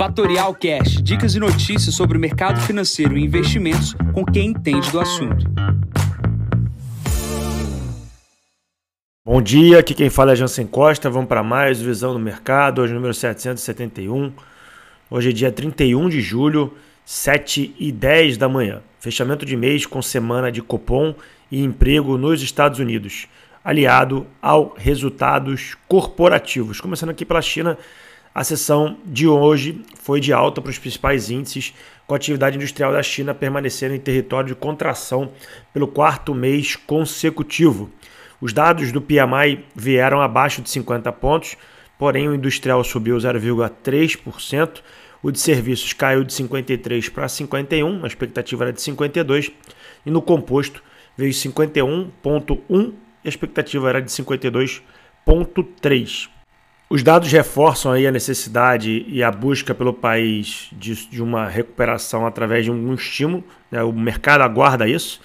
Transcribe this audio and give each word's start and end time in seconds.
Fatorial 0.00 0.54
Cash, 0.54 1.02
dicas 1.02 1.34
e 1.34 1.38
notícias 1.38 1.94
sobre 1.94 2.16
o 2.16 2.20
mercado 2.20 2.58
financeiro 2.62 3.18
e 3.18 3.22
investimentos 3.22 3.94
com 4.14 4.24
quem 4.24 4.46
entende 4.46 4.90
do 4.90 4.98
assunto. 4.98 5.44
Bom 9.22 9.42
dia, 9.42 9.78
aqui 9.78 9.92
quem 9.92 10.08
fala 10.08 10.32
é 10.32 10.36
Jansen 10.36 10.66
Costa. 10.66 11.10
Vamos 11.10 11.28
para 11.28 11.42
mais 11.42 11.82
Visão 11.82 12.14
do 12.14 12.18
Mercado, 12.18 12.80
hoje 12.80 12.94
número 12.94 13.12
771. 13.12 14.32
Hoje 15.10 15.28
é 15.28 15.32
dia 15.34 15.52
31 15.52 16.08
de 16.08 16.22
julho, 16.22 16.72
7 17.04 17.76
e 17.78 17.92
10 17.92 18.38
da 18.38 18.48
manhã. 18.48 18.80
Fechamento 19.00 19.44
de 19.44 19.54
mês 19.54 19.84
com 19.84 20.00
semana 20.00 20.50
de 20.50 20.62
Copom 20.62 21.14
e 21.50 21.62
emprego 21.62 22.16
nos 22.16 22.40
Estados 22.40 22.78
Unidos, 22.78 23.28
aliado 23.62 24.26
ao 24.40 24.74
resultados 24.78 25.76
corporativos. 25.86 26.80
Começando 26.80 27.10
aqui 27.10 27.26
pela 27.26 27.42
China, 27.42 27.76
a 28.34 28.44
sessão 28.44 28.96
de 29.04 29.26
hoje 29.26 29.82
foi 29.96 30.20
de 30.20 30.32
alta 30.32 30.60
para 30.60 30.70
os 30.70 30.78
principais 30.78 31.30
índices, 31.30 31.74
com 32.06 32.14
a 32.14 32.16
atividade 32.16 32.56
industrial 32.56 32.92
da 32.92 33.02
China 33.02 33.34
permanecendo 33.34 33.94
em 33.94 34.00
território 34.00 34.48
de 34.48 34.54
contração 34.54 35.32
pelo 35.72 35.88
quarto 35.88 36.34
mês 36.34 36.76
consecutivo. 36.76 37.90
Os 38.40 38.52
dados 38.52 38.92
do 38.92 39.00
PMI 39.00 39.64
vieram 39.74 40.20
abaixo 40.20 40.62
de 40.62 40.70
50 40.70 41.12
pontos, 41.12 41.56
porém 41.98 42.28
o 42.28 42.34
industrial 42.34 42.82
subiu 42.82 43.16
0,3%, 43.16 44.80
o 45.22 45.30
de 45.30 45.38
serviços 45.38 45.92
caiu 45.92 46.24
de 46.24 46.32
53 46.32 47.10
para 47.10 47.28
51, 47.28 48.04
a 48.04 48.06
expectativa 48.06 48.64
era 48.64 48.72
de 48.72 48.80
52, 48.80 49.52
e 50.06 50.10
no 50.10 50.22
composto 50.22 50.82
veio 51.16 51.32
51,1, 51.32 52.92
a 53.24 53.28
expectativa 53.28 53.90
era 53.90 54.00
de 54.00 54.10
52,3. 54.10 56.39
Os 56.92 57.04
dados 57.04 57.30
reforçam 57.30 57.92
aí 57.92 58.04
a 58.04 58.10
necessidade 58.10 59.06
e 59.06 59.22
a 59.22 59.30
busca 59.30 59.72
pelo 59.72 59.94
país 59.94 60.68
de, 60.72 61.08
de 61.08 61.22
uma 61.22 61.46
recuperação 61.46 62.26
através 62.26 62.64
de 62.64 62.72
um 62.72 62.92
estímulo. 62.92 63.44
Né? 63.70 63.80
O 63.80 63.92
mercado 63.92 64.40
aguarda 64.40 64.88
isso, 64.88 65.20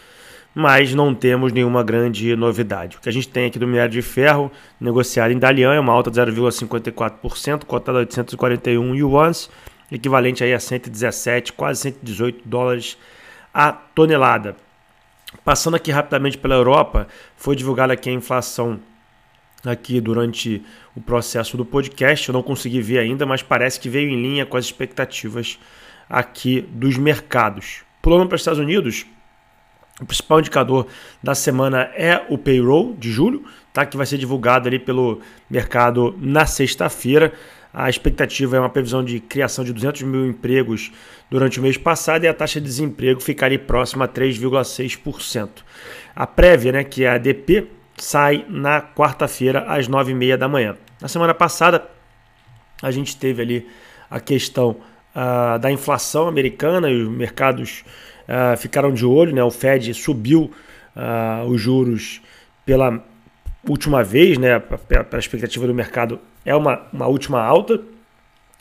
mas 0.54 0.94
não 0.94 1.16
temos 1.16 1.52
nenhuma 1.52 1.84
grande 1.84 2.36
novidade. 2.36 2.98
O 2.98 3.02
que 3.02 3.10
a 3.10 3.12
gente 3.12 3.28
tem 3.28 3.48
aqui 3.48 3.58
do 3.58 3.66
minério 3.66 3.92
de 3.92 4.04
ferro 4.04 4.52
negociado 4.80 5.32
em 5.32 5.40
Dalian 5.40 5.74
é 5.74 5.80
uma 5.80 5.92
alta 5.92 6.12
de 6.12 6.22
0,54%, 6.22 7.66
cotada 7.66 7.98
a 7.98 8.02
841 8.02 8.94
yuans, 8.94 9.50
equivalente 9.92 10.44
aí 10.44 10.54
a 10.54 10.60
117, 10.60 11.52
quase 11.54 11.82
118 11.82 12.48
dólares 12.48 12.96
a 13.52 13.72
tonelada. 13.72 14.56
Passando 15.44 15.74
aqui 15.74 15.92
rapidamente 15.92 16.38
pela 16.38 16.54
Europa, 16.54 17.08
foi 17.36 17.56
divulgada 17.56 17.94
aqui 17.94 18.12
a 18.12 18.14
inflação 18.14 18.80
aqui 19.68 20.00
durante 20.00 20.62
o 20.96 21.02
processo 21.02 21.58
do 21.58 21.66
podcast. 21.66 22.28
Eu 22.28 22.34
não 22.34 22.44
consegui 22.44 22.82
ver 22.82 23.00
ainda, 23.00 23.26
mas 23.26 23.42
parece 23.42 23.80
que 23.80 23.90
veio 23.90 24.10
em 24.10 24.22
linha 24.22 24.46
com 24.46 24.58
as 24.58 24.66
expectativas 24.66 25.60
aqui 26.10 26.62
dos 26.62 26.98
mercados. 26.98 27.82
Pulando 28.02 28.28
para 28.28 28.36
os 28.36 28.42
Estados 28.42 28.60
Unidos, 28.60 29.06
o 30.02 30.06
principal 30.06 30.40
indicador 30.40 30.88
da 31.24 31.34
semana 31.34 31.90
é 31.96 32.26
o 32.30 32.38
payroll 32.38 32.94
de 32.96 33.12
julho, 33.12 33.46
tá? 33.72 33.86
que 33.86 33.96
vai 33.96 34.06
ser 34.06 34.18
divulgado 34.18 34.68
ali 34.68 34.78
pelo 34.78 35.22
mercado 35.50 36.14
na 36.20 36.46
sexta-feira. 36.46 37.32
A 37.74 37.90
expectativa 37.90 38.58
é 38.58 38.60
uma 38.60 38.70
previsão 38.70 39.04
de 39.04 39.20
criação 39.20 39.64
de 39.64 39.74
200 39.74 40.04
mil 40.04 40.26
empregos 40.26 40.92
durante 41.30 41.60
o 41.60 41.64
mês 41.64 41.78
passado 41.78 42.24
e 42.24 42.28
a 42.28 42.34
taxa 42.34 42.60
de 42.60 42.68
desemprego 42.68 43.20
ficaria 43.20 43.60
próxima 43.60 44.06
a 44.06 44.08
3,6%. 44.08 45.50
A 46.16 46.28
prévia, 46.28 46.72
né, 46.72 46.84
que 46.84 47.04
é 47.04 47.10
a 47.10 47.16
ADP, 47.16 47.68
sai 47.98 48.46
na 48.50 48.82
quarta-feira 48.82 49.66
às 49.68 49.88
9h30 49.88 50.38
da 50.38 50.48
manhã. 50.48 50.76
Na 51.02 51.08
semana 51.08 51.34
passada, 51.34 51.86
a 52.82 52.92
gente 52.92 53.16
teve 53.18 53.42
ali 53.42 53.68
a 54.10 54.20
questão 54.20 54.78
uh, 55.16 55.60
da 55.60 55.72
inflação 55.72 56.28
americana 56.28 56.90
e 56.90 57.02
os 57.02 57.10
mercados 57.10 57.84
uh, 58.28 58.58
ficaram 58.58 58.94
de 58.94 59.06
olho, 59.06 59.34
né? 59.34 59.44
o 59.44 59.52
Fed 59.52 59.94
subiu 59.94 60.52
uh, 60.96 61.46
os 61.48 61.60
juros 61.60 62.22
pela 62.66 63.04
última 63.68 64.04
vez, 64.04 64.38
né? 64.38 64.56
a 64.56 65.18
expectativa 65.18 65.66
do 65.66 65.74
mercado 65.74 66.20
é 66.46 66.56
uma, 66.56 66.84
uma 66.94 67.08
última 67.08 67.42
alta, 67.42 67.82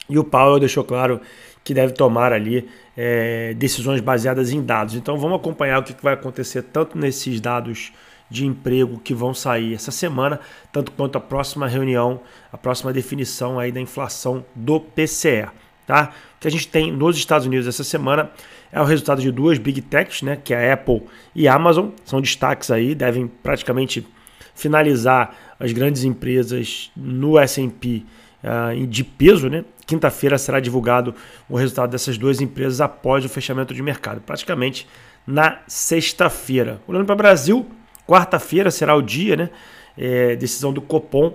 e 0.09 0.19
o 0.19 0.25
Powell 0.25 0.59
deixou 0.59 0.85
claro 0.85 1.21
que 1.63 1.73
deve 1.73 1.95
tomar 1.95 2.33
ali 2.33 2.69
é, 2.97 3.55
decisões 3.55 4.01
baseadas 4.01 4.53
em 4.53 4.63
dados. 4.63 4.95
Então 4.95 5.19
vamos 5.19 5.39
acompanhar 5.39 5.81
o 5.81 5.83
que 5.83 5.95
vai 6.03 6.13
acontecer 6.13 6.63
tanto 6.63 6.99
nesses 6.99 7.41
dados 7.41 7.91
de 8.31 8.47
emprego 8.47 8.99
que 8.99 9.15
vão 9.15 9.35
sair 9.35 9.75
essa 9.75 9.91
semana, 9.91 10.41
tanto 10.73 10.93
quanto 10.93 11.17
a 11.17 11.21
próxima 11.21 11.67
reunião, 11.67 12.21
a 12.53 12.59
próxima 12.59 12.93
definição 12.93 13.59
aí 13.59 13.71
da 13.71 13.81
inflação 13.81 14.45
do 14.55 14.81
PCE. 14.81 15.47
Tá? 15.87 16.13
O 16.37 16.41
que 16.41 16.49
a 16.49 16.51
gente 16.51 16.67
tem 16.69 16.91
nos 16.91 17.17
Estados 17.17 17.47
Unidos 17.47 17.67
essa 17.67 17.85
semana 17.85 18.31
é 18.73 18.81
o 18.81 18.85
resultado 18.85 19.21
de 19.21 19.31
duas 19.31 19.59
Big 19.59 19.83
Techs, 19.83 20.23
né, 20.23 20.37
que 20.43 20.55
é 20.55 20.71
a 20.71 20.75
Apple 20.75 21.03
e 21.35 21.47
a 21.47 21.55
Amazon, 21.55 21.91
são 22.05 22.21
destaques 22.21 22.71
aí, 22.71 22.95
devem 22.95 23.29
praticamente 23.29 24.07
finalizar 24.55 25.35
as 25.59 25.73
grandes 25.73 26.05
empresas 26.05 26.91
no 26.97 27.39
S&P 27.39 28.05
uh, 28.43 28.87
de 28.87 29.05
peso, 29.05 29.49
né? 29.49 29.65
Quinta-feira 29.87 30.39
será 30.39 30.61
divulgado 30.61 31.15
o 31.49 31.57
resultado 31.57 31.91
dessas 31.91 32.17
duas 32.17 32.41
empresas 32.41 32.81
após 32.81 33.25
o 33.25 33.29
fechamento 33.29 33.75
de 33.75 33.83
mercado, 33.83 34.21
praticamente 34.21 34.89
na 35.27 35.59
sexta-feira. 35.67 36.81
Olhando 36.87 37.05
para 37.05 37.15
o 37.15 37.19
Brasil, 37.19 37.67
Quarta-feira 38.07 38.71
será 38.71 38.95
o 38.95 39.03
dia, 39.03 39.37
né? 39.37 39.51
É, 39.97 40.37
decisão 40.37 40.73
do 40.73 40.81
Copom. 40.81 41.35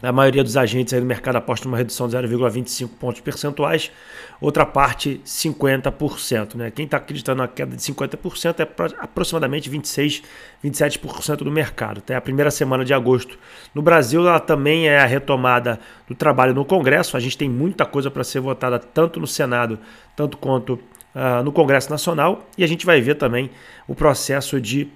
A 0.00 0.12
maioria 0.12 0.44
dos 0.44 0.56
agentes 0.56 0.94
aí 0.94 1.00
do 1.00 1.06
mercado 1.06 1.36
aposta 1.36 1.66
uma 1.66 1.76
redução 1.76 2.06
de 2.06 2.16
0,25 2.16 2.88
pontos 3.00 3.20
percentuais, 3.20 3.90
outra 4.40 4.64
parte 4.64 5.20
50%. 5.24 6.54
Né? 6.54 6.70
Quem 6.70 6.84
está 6.84 6.98
acreditando 6.98 7.42
na 7.42 7.48
queda 7.48 7.74
de 7.74 7.82
50% 7.82 8.60
é 8.60 8.94
aproximadamente 9.00 9.68
26, 9.68 10.22
27% 10.64 11.38
do 11.38 11.50
mercado. 11.50 11.98
Até 11.98 12.14
a 12.14 12.20
primeira 12.20 12.48
semana 12.48 12.84
de 12.84 12.94
agosto. 12.94 13.36
No 13.74 13.82
Brasil, 13.82 14.20
ela 14.20 14.38
também 14.38 14.88
é 14.88 15.00
a 15.00 15.04
retomada 15.04 15.80
do 16.06 16.14
trabalho 16.14 16.54
no 16.54 16.64
Congresso. 16.64 17.16
A 17.16 17.20
gente 17.20 17.36
tem 17.36 17.50
muita 17.50 17.84
coisa 17.84 18.08
para 18.08 18.22
ser 18.22 18.38
votada 18.38 18.78
tanto 18.78 19.18
no 19.18 19.26
Senado, 19.26 19.80
tanto 20.14 20.36
quanto 20.36 20.74
uh, 20.74 21.42
no 21.42 21.50
Congresso 21.50 21.90
Nacional. 21.90 22.46
E 22.56 22.62
a 22.62 22.68
gente 22.68 22.86
vai 22.86 23.00
ver 23.00 23.16
também 23.16 23.50
o 23.88 23.96
processo 23.96 24.60
de 24.60 24.86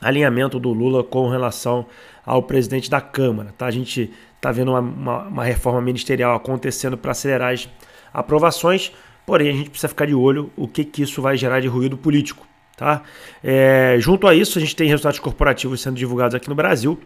alinhamento 0.00 0.58
do 0.58 0.72
Lula 0.72 1.02
com 1.02 1.28
relação 1.28 1.86
ao 2.24 2.42
presidente 2.42 2.90
da 2.90 3.00
Câmara. 3.00 3.54
Tá? 3.56 3.66
A 3.66 3.70
gente 3.70 4.10
está 4.36 4.52
vendo 4.52 4.70
uma, 4.70 4.80
uma, 4.80 5.22
uma, 5.24 5.44
reforma 5.44 5.80
ministerial 5.80 6.34
acontecendo 6.36 6.96
para 6.96 7.12
acelerar 7.12 7.52
as 7.52 7.68
aprovações, 8.12 8.92
porém 9.26 9.48
a 9.48 9.52
gente 9.52 9.70
precisa 9.70 9.88
ficar 9.88 10.06
de 10.06 10.14
olho 10.14 10.50
o 10.56 10.68
que, 10.68 10.84
que 10.84 11.02
isso 11.02 11.20
vai 11.20 11.36
gerar 11.36 11.60
de 11.60 11.68
ruído 11.68 11.96
político. 11.96 12.46
Tá? 12.76 13.02
É, 13.42 13.96
junto 13.98 14.26
a 14.28 14.34
isso, 14.34 14.56
a 14.58 14.60
gente 14.60 14.76
tem 14.76 14.88
resultados 14.88 15.18
corporativos 15.18 15.80
sendo 15.80 15.96
divulgados 15.96 16.34
aqui 16.34 16.48
no 16.48 16.54
Brasil. 16.54 16.98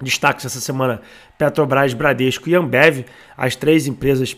Destaques 0.00 0.46
essa 0.46 0.60
semana: 0.60 1.02
Petrobras, 1.36 1.92
Bradesco 1.92 2.48
e 2.48 2.54
Ambev, 2.54 3.04
as 3.36 3.54
três 3.54 3.86
empresas 3.86 4.34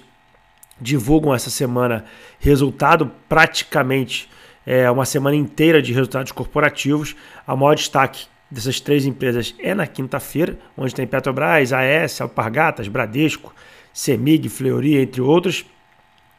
divulgam 0.80 1.34
essa 1.34 1.50
semana 1.50 2.04
resultado 2.38 3.10
praticamente 3.28 4.28
é, 4.66 4.90
uma 4.90 5.04
semana 5.04 5.36
inteira 5.36 5.80
de 5.80 5.92
resultados 5.92 6.32
corporativos. 6.32 7.14
A 7.46 7.54
maior 7.54 7.74
destaque 7.74 8.26
dessas 8.50 8.80
três 8.80 9.06
empresas 9.06 9.54
é 9.58 9.74
na 9.74 9.86
quinta-feira, 9.86 10.58
onde 10.76 10.94
tem 10.94 11.06
Petrobras, 11.06 11.72
AES, 11.72 12.20
Alpargatas, 12.20 12.88
Bradesco, 12.88 13.54
Semig, 13.92 14.48
Fleury, 14.48 14.96
entre 14.96 15.20
outros. 15.20 15.64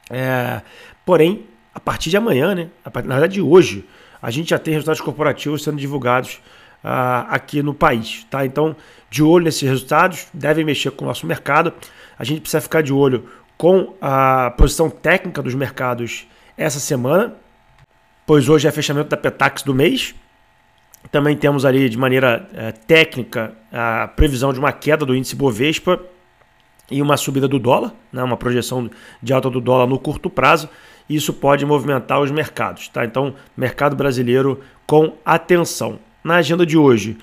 É, 0.10 0.62
porém, 1.06 1.46
a 1.74 1.80
partir 1.80 2.10
de 2.10 2.18
amanhã, 2.18 2.54
né, 2.54 2.70
na 2.86 3.16
verdade 3.16 3.36
de 3.36 3.42
hoje, 3.42 3.86
a 4.22 4.30
gente 4.32 4.50
já 4.50 4.60
tem 4.60 4.74
resultados 4.74 5.02
corporativos 5.02 5.64
sendo 5.64 5.78
divulgados 5.78 6.42
uh, 6.84 7.28
aqui 7.30 7.62
no 7.62 7.74
país. 7.74 8.26
Tá? 8.30 8.46
Então, 8.46 8.76
de 9.10 9.24
olho 9.24 9.46
nesses 9.46 9.62
resultados, 9.62 10.28
devem 10.34 10.66
mexer 10.66 10.92
com 10.92 11.06
o 11.06 11.08
nosso 11.08 11.26
mercado. 11.26 11.74
A 12.18 12.24
gente 12.24 12.42
precisa 12.42 12.62
ficar 12.62 12.82
de 12.82 12.92
olho 12.92 13.30
com 13.58 13.94
a 14.02 14.54
posição 14.58 14.90
técnica 14.90 15.42
dos 15.42 15.56
mercados 15.56 16.28
essa 16.58 16.80
semana, 16.80 17.36
pois 18.28 18.50
hoje 18.50 18.68
é 18.68 18.72
fechamento 18.72 19.10
da 19.10 19.16
Petax 19.16 19.64
do 19.64 19.74
mês. 19.74 20.14
Também 21.10 21.36
temos 21.38 21.64
ali 21.64 21.88
de 21.88 21.98
maneira 21.98 22.46
é, 22.54 22.74
técnica 22.74 23.54
a 23.72 24.10
previsão 24.10 24.52
de 24.52 24.60
uma 24.60 24.74
queda 24.74 25.06
do 25.06 25.16
índice 25.16 25.34
Bovespa 25.34 25.98
e 26.92 27.02
uma 27.02 27.16
subida 27.16 27.48
do 27.48 27.58
dólar, 27.58 27.94
né, 28.12 28.22
uma 28.22 28.36
projeção 28.36 28.92
de 29.24 29.32
alta 29.32 29.50
do 29.50 29.62
dólar 29.62 29.88
no 29.88 29.98
curto 29.98 30.30
prazo. 30.30 30.70
Isso 31.10 31.32
pode 31.32 31.66
movimentar 31.66 32.20
os 32.20 32.30
mercados. 32.30 32.90
Tá? 32.90 33.06
Então, 33.06 33.34
mercado 33.56 33.96
brasileiro 33.96 34.60
com 34.86 35.14
atenção. 35.24 35.98
Na 36.22 36.36
agenda 36.36 36.66
de 36.66 36.78
hoje, 36.78 37.18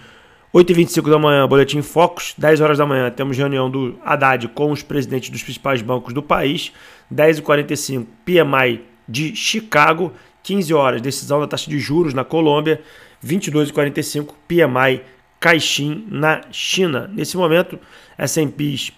8h25 0.55 1.11
da 1.11 1.19
manhã, 1.19 1.47
Boletim 1.47 1.83
Focus. 1.83 2.35
10 2.39 2.63
horas 2.63 2.79
da 2.79 2.87
manhã, 2.87 3.11
temos 3.11 3.37
reunião 3.37 3.71
do 3.71 3.99
Haddad 4.03 4.49
com 4.49 4.73
os 4.73 4.83
presidentes 4.83 5.29
dos 5.29 5.43
principais 5.43 5.83
bancos 5.83 6.15
do 6.15 6.23
país. 6.23 6.73
10h45, 7.13 8.07
PMI 8.25 8.81
de 9.07 9.37
Chicago. 9.37 10.11
15 10.45 10.75
horas, 10.75 11.01
decisão 11.01 11.41
da 11.41 11.49
taxa 11.49 11.69
de 11.69 11.81
juros 11.81 12.15
na 12.15 12.23
Colômbia, 12.23 12.81
22,45 13.25 14.33
PMI 14.47 15.03
Caixin 15.41 16.07
na 16.09 16.43
China. 16.53 17.11
Nesse 17.13 17.37
momento, 17.37 17.81
S&Ps 18.17 18.93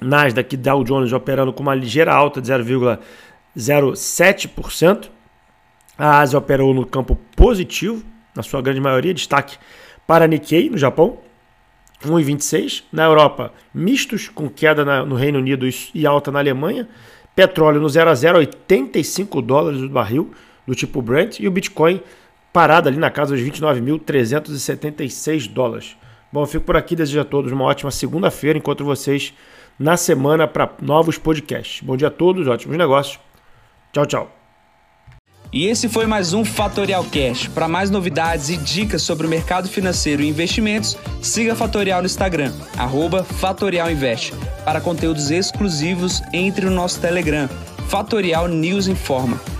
Nasdaq 0.00 0.54
e 0.54 0.56
Dow 0.56 0.82
Jones 0.84 1.12
operando 1.12 1.52
com 1.52 1.62
uma 1.62 1.74
ligeira 1.74 2.10
alta 2.12 2.40
de 2.40 2.48
0,07%. 2.48 5.10
A 5.96 6.18
Ásia 6.20 6.38
operou 6.38 6.74
no 6.74 6.86
campo 6.86 7.18
positivo, 7.36 8.04
na 8.34 8.42
sua 8.42 8.60
grande 8.60 8.80
maioria, 8.80 9.14
destaque 9.14 9.56
para 10.06 10.28
Nikkei, 10.28 10.70
no 10.70 10.78
Japão, 10.78 11.18
1,26. 12.04 12.84
Na 12.92 13.04
Europa, 13.04 13.52
mistos, 13.74 14.28
com 14.28 14.48
queda 14.48 15.04
no 15.04 15.16
Reino 15.16 15.38
Unido 15.38 15.68
e 15.94 16.06
alta 16.06 16.30
na 16.30 16.38
Alemanha. 16.38 16.88
Petróleo 17.34 17.80
no 17.80 17.88
0 17.88 18.10
a 18.10 18.14
0, 18.14 18.38
85 18.38 19.42
dólares 19.42 19.80
o 19.80 19.88
barril, 19.88 20.32
do 20.68 20.74
tipo 20.74 21.00
Brent. 21.00 21.40
E 21.40 21.48
o 21.48 21.50
Bitcoin 21.50 22.02
parado 22.52 22.88
ali 22.88 22.98
na 22.98 23.10
casa 23.10 23.34
dos 23.34 23.42
29.376 23.42 25.48
dólares. 25.48 25.96
Bom, 26.30 26.42
eu 26.42 26.46
fico 26.46 26.66
por 26.66 26.76
aqui, 26.76 26.94
desejo 26.94 27.20
a 27.20 27.24
todos 27.24 27.50
uma 27.50 27.64
ótima 27.64 27.90
segunda-feira. 27.90 28.58
Encontro 28.58 28.84
vocês 28.84 29.32
na 29.78 29.96
semana 29.96 30.46
para 30.46 30.70
novos 30.82 31.16
podcasts. 31.16 31.80
Bom 31.82 31.96
dia 31.96 32.08
a 32.08 32.10
todos, 32.10 32.46
ótimos 32.46 32.76
negócios. 32.76 33.18
Tchau, 33.92 34.04
tchau. 34.04 34.34
E 35.50 35.66
esse 35.66 35.88
foi 35.88 36.04
mais 36.04 36.34
um 36.34 36.44
Fatorial 36.44 37.02
Cash. 37.04 37.48
Para 37.48 37.66
mais 37.66 37.88
novidades 37.88 38.50
e 38.50 38.58
dicas 38.58 39.00
sobre 39.00 39.26
o 39.26 39.30
mercado 39.30 39.66
financeiro 39.66 40.20
e 40.20 40.28
investimentos, 40.28 40.94
siga 41.22 41.54
Fatorial 41.54 42.02
no 42.02 42.06
Instagram, 42.06 42.52
@fatorialinvest. 43.40 44.34
Para 44.62 44.82
conteúdos 44.82 45.30
exclusivos, 45.30 46.22
entre 46.34 46.66
no 46.66 46.72
nosso 46.72 47.00
Telegram, 47.00 47.48
Fatorial 47.88 48.46
News 48.46 48.88
Informa. 48.88 49.40